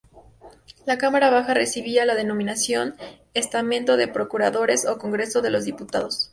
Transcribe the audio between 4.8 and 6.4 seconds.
o Congreso de los Diputados.